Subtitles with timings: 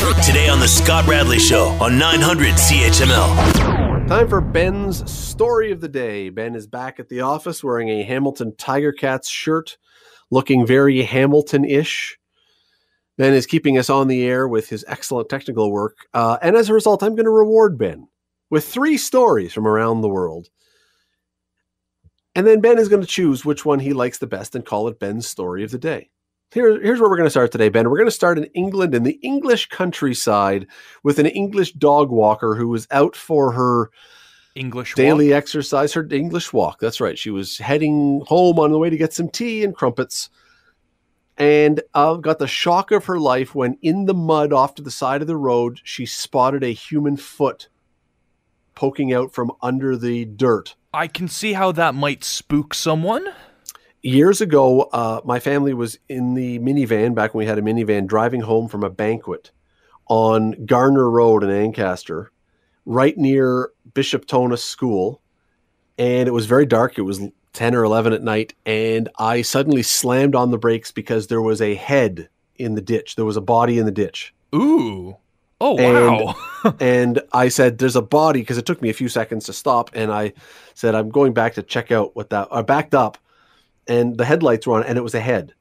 [0.00, 4.08] Today on The Scott Radley Show on 900 CHML.
[4.08, 6.30] Time for Ben's story of the day.
[6.30, 9.76] Ben is back at the office wearing a Hamilton Tiger Cats shirt,
[10.30, 12.18] looking very Hamilton ish.
[13.18, 15.98] Ben is keeping us on the air with his excellent technical work.
[16.14, 18.08] Uh, and as a result, I'm going to reward Ben
[18.48, 20.48] with three stories from around the world.
[22.34, 24.88] And then Ben is going to choose which one he likes the best and call
[24.88, 26.08] it Ben's story of the day.
[26.52, 27.88] Here, here's where we're going to start today, Ben.
[27.88, 30.66] We're going to start in England, in the English countryside,
[31.04, 33.90] with an English dog walker who was out for her
[34.56, 35.36] English daily walk.
[35.36, 36.80] exercise, her English walk.
[36.80, 37.16] That's right.
[37.16, 40.28] She was heading home on the way to get some tea and crumpets,
[41.38, 44.90] and uh, got the shock of her life when, in the mud off to the
[44.90, 47.68] side of the road, she spotted a human foot
[48.74, 50.74] poking out from under the dirt.
[50.92, 53.28] I can see how that might spook someone.
[54.02, 58.06] Years ago, uh, my family was in the minivan back when we had a minivan
[58.06, 59.50] driving home from a banquet
[60.08, 62.30] on Garner Road in Ancaster,
[62.86, 65.20] right near Bishop Tonnos School.
[65.98, 66.96] And it was very dark.
[66.98, 67.20] It was
[67.52, 68.54] 10 or 11 at night.
[68.64, 73.16] And I suddenly slammed on the brakes because there was a head in the ditch.
[73.16, 74.32] There was a body in the ditch.
[74.54, 75.16] Ooh.
[75.60, 76.74] Oh And- wow.
[76.80, 79.90] and I said, "There's a body," because it took me a few seconds to stop.
[79.92, 80.32] And I
[80.74, 83.18] said, "I'm going back to check out what that." I backed up,
[83.90, 85.52] and the headlights were on, and it was a head.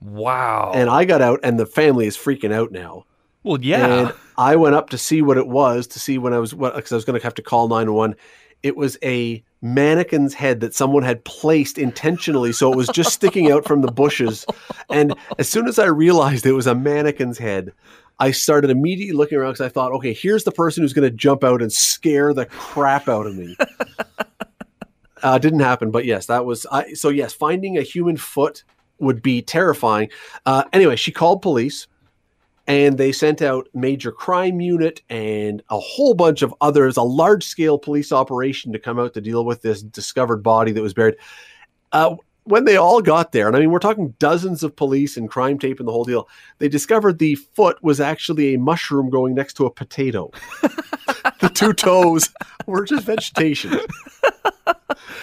[0.00, 0.70] wow.
[0.74, 3.04] And I got out, and the family is freaking out now.
[3.42, 3.86] well, yeah.
[3.86, 6.76] And I went up to see what it was, to see when I was, what
[6.76, 8.16] because I was going to have to call 911.
[8.62, 13.50] It was a mannequin's head that someone had placed intentionally, so it was just sticking
[13.50, 14.46] out from the bushes.
[14.90, 17.72] And as soon as I realized it was a mannequin's head,
[18.20, 21.16] I started immediately looking around because I thought, okay, here's the person who's going to
[21.16, 23.56] jump out and scare the crap out of me.
[25.22, 26.66] Uh, didn't happen, but yes, that was.
[26.70, 28.64] I, so yes, finding a human foot
[28.98, 30.10] would be terrifying.
[30.46, 31.86] Uh, anyway, she called police
[32.66, 37.44] and they sent out major crime unit and a whole bunch of others a large
[37.44, 41.16] scale police operation to come out to deal with this discovered body that was buried
[41.92, 45.30] uh, when they all got there and i mean we're talking dozens of police and
[45.30, 46.28] crime tape and the whole deal
[46.58, 50.30] they discovered the foot was actually a mushroom growing next to a potato
[51.40, 52.32] the two toes
[52.66, 53.78] were just vegetation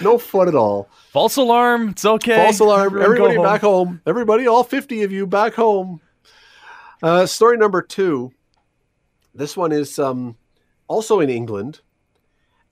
[0.01, 1.89] no foot at all False alarm.
[1.89, 2.35] It's okay.
[2.35, 3.01] False alarm.
[3.01, 3.99] Everybody back home.
[4.05, 5.99] Everybody, all 50 of you back home.
[7.01, 8.31] Uh, story number two.
[9.33, 10.37] This one is um,
[10.87, 11.81] also in England.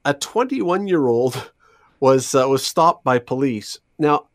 [0.05, 1.51] A 21 year old
[1.99, 3.79] was uh, was stopped by police.
[3.97, 4.27] Now,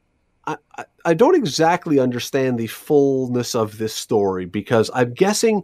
[0.49, 5.63] I, I, I don't exactly understand the fullness of this story because I'm guessing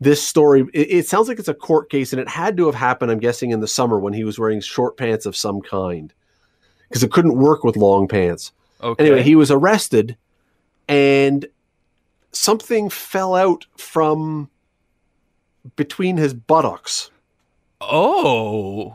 [0.00, 2.74] this story, it, it sounds like it's a court case and it had to have
[2.74, 6.12] happened, I'm guessing, in the summer when he was wearing short pants of some kind
[6.88, 8.52] because it couldn't work with long pants.
[8.82, 9.06] Okay.
[9.06, 10.16] Anyway, he was arrested
[10.88, 11.46] and
[12.32, 14.48] something fell out from
[15.76, 17.10] between his buttocks.
[17.80, 18.94] oh.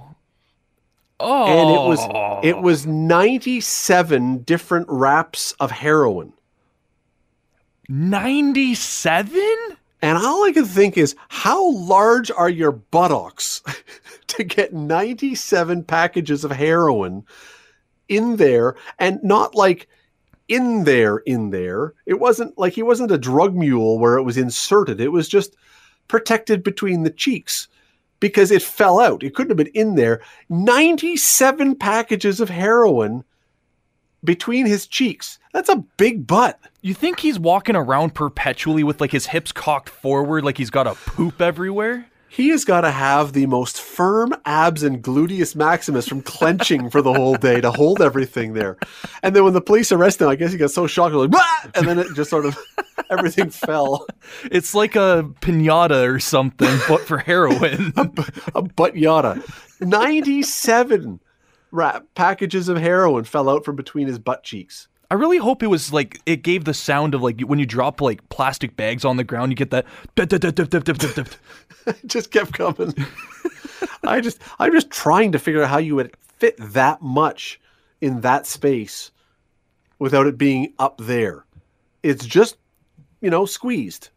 [1.23, 1.45] Oh.
[1.45, 2.39] And it was oh.
[2.43, 6.33] it was 97 different wraps of heroin.
[7.89, 9.39] 97?
[10.01, 13.61] And all I can think is how large are your buttocks
[14.27, 17.23] to get 97 packages of heroin
[18.11, 19.87] in there and not like
[20.47, 21.93] in there in there.
[22.05, 24.99] It wasn't like he wasn't a drug mule where it was inserted.
[24.99, 25.55] It was just
[26.09, 27.69] protected between the cheeks
[28.19, 29.23] because it fell out.
[29.23, 30.21] It couldn't have been in there.
[30.49, 33.23] 97 packages of heroin
[34.23, 35.39] between his cheeks.
[35.53, 36.59] That's a big butt.
[36.81, 40.85] You think he's walking around perpetually with like his hips cocked forward like he's got
[40.85, 42.10] a poop everywhere?
[42.31, 47.01] He has got to have the most firm abs and gluteus maximus from clenching for
[47.01, 48.77] the whole day to hold everything there.
[49.21, 51.29] And then when the police arrested him, I guess he got so shocked, like,
[51.75, 52.57] and then it just sort of
[53.09, 54.07] everything fell.
[54.45, 57.91] It's like a pinata or something, but for heroin.
[58.55, 59.43] A butt yada.
[59.81, 61.19] 97
[61.71, 64.87] wrap packages of heroin fell out from between his butt cheeks.
[65.11, 67.99] I really hope it was like it gave the sound of like when you drop
[67.99, 69.85] like plastic bags on the ground, you get that.
[71.85, 72.93] It just kept coming.
[74.05, 77.59] I just I'm just trying to figure out how you would fit that much
[77.99, 79.11] in that space
[79.99, 81.43] without it being up there.
[82.03, 82.55] It's just
[83.19, 84.09] you know squeezed.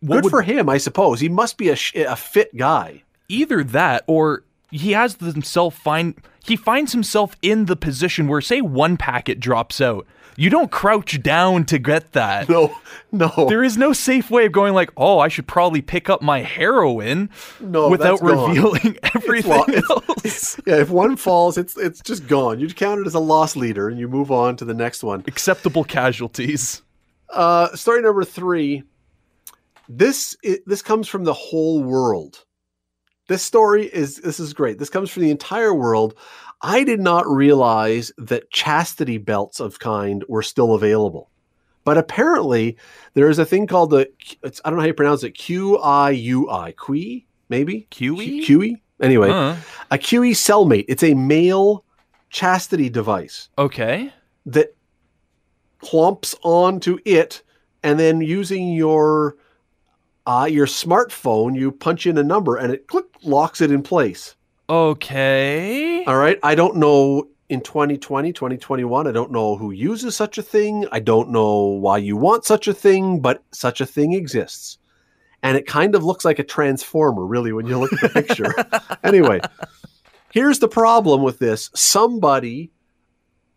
[0.00, 1.20] What Good would- for him, I suppose.
[1.20, 3.02] He must be a a fit guy.
[3.28, 8.62] Either that or he has himself find he finds himself in the position where say
[8.62, 10.06] one packet drops out.
[10.38, 12.48] You don't crouch down to get that.
[12.48, 12.74] No,
[13.10, 16.22] no, There is no safe way of going like, "Oh, I should probably pick up
[16.22, 17.28] my heroin."
[17.60, 17.88] no.
[17.88, 18.48] without that's gone.
[18.50, 20.60] revealing everything lo- it's- else.
[20.66, 22.60] Yeah, if one falls, it's it's just gone.
[22.60, 25.24] You count it as a loss leader, and you move on to the next one.
[25.26, 26.82] Acceptable casualties.
[27.30, 28.84] Uh, story number three.
[29.88, 32.44] this i this comes from the whole world.
[33.28, 34.78] This story is this is great.
[34.78, 36.14] This comes from the entire world.
[36.62, 41.30] I did not realize that chastity belts of kind were still available.
[41.84, 42.76] But apparently,
[43.14, 44.10] there is a thing called the
[44.42, 45.32] it's, I don't know how you pronounce it.
[45.32, 46.72] Q I U I.
[46.72, 48.44] Qui maybe QE?
[48.44, 48.80] QE.
[49.00, 49.56] Anyway, Huh.
[49.90, 50.86] a QE cellmate.
[50.88, 51.84] It's a male
[52.30, 54.12] chastity device Okay.
[54.46, 54.74] that
[55.80, 57.42] clumps onto it,
[57.82, 59.36] and then using your
[60.28, 64.36] uh, your smartphone, you punch in a number, and it click locks it in place.
[64.68, 66.04] Okay.
[66.04, 66.38] All right.
[66.42, 70.86] I don't know in 2020, 2021, I don't know who uses such a thing.
[70.92, 74.76] I don't know why you want such a thing, but such a thing exists.
[75.42, 78.52] And it kind of looks like a transformer, really, when you look at the picture.
[79.02, 79.40] anyway,
[80.30, 82.70] here's the problem with this somebody,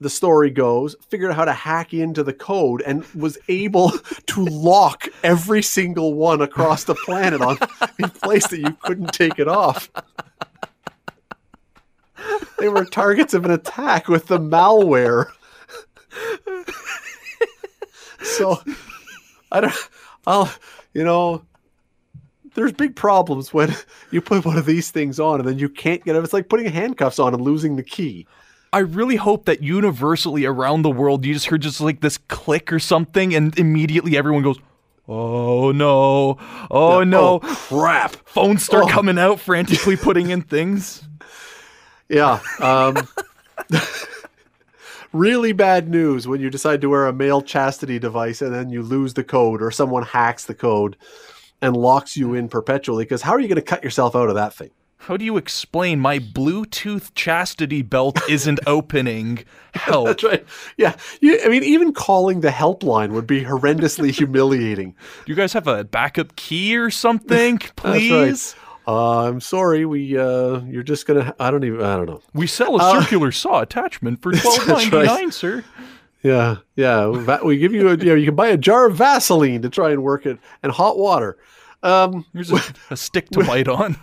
[0.01, 3.91] the story goes, figured out how to hack into the code and was able
[4.25, 7.57] to lock every single one across the planet on
[7.99, 9.89] in place that you couldn't take it off
[12.61, 15.25] they were targets of an attack with the malware.
[18.21, 18.61] so
[19.51, 19.89] I don't
[20.27, 20.51] I'll
[20.93, 21.43] you know
[22.53, 23.73] there's big problems when
[24.11, 26.23] you put one of these things on and then you can't get it.
[26.23, 28.27] It's like putting handcuffs on and losing the key.
[28.73, 32.71] I really hope that universally around the world you just heard just like this click
[32.71, 34.59] or something and immediately everyone goes,
[35.09, 36.37] Oh no.
[36.69, 37.39] Oh no.
[37.43, 38.15] Oh, crap.
[38.27, 38.87] Phones start Oh.
[38.87, 41.03] coming out frantically putting in things.
[42.07, 42.39] Yeah.
[42.59, 42.95] Um,
[45.11, 48.81] really bad news when you decide to wear a male chastity device and then you
[48.81, 50.95] lose the code or someone hacks the code
[51.61, 53.03] and locks you in perpetually.
[53.03, 54.71] Because how are you going to cut yourself out of that thing?
[55.05, 59.43] How do you explain my Bluetooth chastity belt isn't opening?
[59.73, 60.05] Help.
[60.05, 60.45] That's right.
[60.77, 60.95] Yeah.
[61.21, 64.91] You, I mean, even calling the helpline would be horrendously humiliating.
[65.25, 67.57] Do you guys have a backup key or something?
[67.75, 68.55] Please.
[68.55, 68.93] Right.
[68.93, 69.85] Uh, I'm sorry.
[69.87, 71.33] We uh, you're just gonna.
[71.39, 71.81] I don't even.
[71.81, 72.21] I don't know.
[72.33, 75.33] We sell a Uh, circular saw attachment for twelve ninety right.
[75.33, 75.63] sir.
[76.23, 77.07] Yeah, yeah.
[77.43, 77.97] We give you a.
[77.97, 80.71] You know, you can buy a jar of Vaseline to try and work it, and
[80.71, 81.37] hot water.
[81.83, 82.59] Um, Here's a,
[82.89, 83.97] a stick to bite on.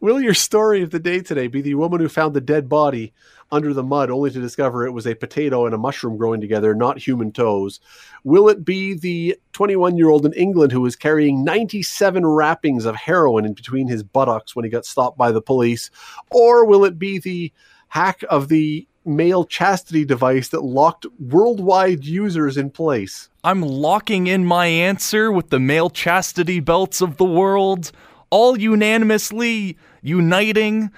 [0.00, 3.14] Will your story of the day today be the woman who found the dead body
[3.50, 6.74] under the mud only to discover it was a potato and a mushroom growing together,
[6.74, 7.80] not human toes?
[8.22, 12.94] Will it be the 21 year old in England who was carrying 97 wrappings of
[12.94, 15.90] heroin in between his buttocks when he got stopped by the police?
[16.30, 17.52] Or will it be the
[17.88, 23.30] hack of the male chastity device that locked worldwide users in place?
[23.44, 27.92] I'm locking in my answer with the male chastity belts of the world,
[28.30, 30.90] all unanimously uniting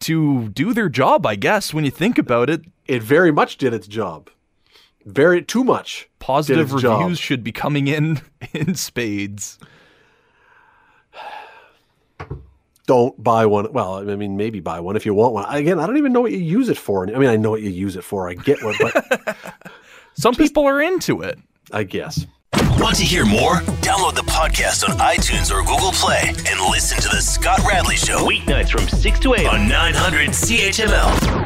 [0.00, 2.62] to do their job, I guess, when you think about it.
[2.86, 4.28] It very much did its job.
[5.06, 6.08] Very too much.
[6.18, 7.24] Positive Did its reviews job.
[7.24, 8.20] should be coming in
[8.52, 9.58] in spades.
[12.86, 13.72] don't buy one.
[13.72, 15.46] Well, I mean, maybe buy one if you want one.
[15.54, 17.06] Again, I don't even know what you use it for.
[17.08, 18.28] I mean, I know what you use it for.
[18.28, 19.36] I get one, but
[20.14, 21.38] Some people are into it.
[21.72, 22.26] I guess.
[22.78, 23.56] Want to hear more?
[23.80, 28.26] Download the podcast on iTunes or Google Play and listen to The Scott Radley Show.
[28.26, 31.43] Weeknights from 6 to 8 on 900 CHML.